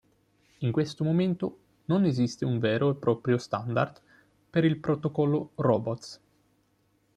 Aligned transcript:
In 0.61 0.71
questo 0.71 1.03
momento 1.03 1.59
non 1.85 2.05
esiste 2.05 2.43
un 2.43 2.57
vero 2.57 2.89
e 2.89 2.95
proprio 2.95 3.37
standard 3.37 4.01
per 4.49 4.65
il 4.65 4.79
protocollo 4.79 5.51
robots. 5.53 6.19